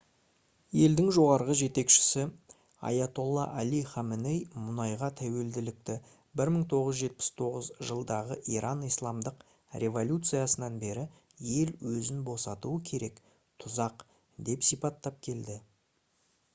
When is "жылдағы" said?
7.91-8.39